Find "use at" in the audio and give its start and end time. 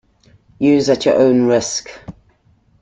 0.57-1.05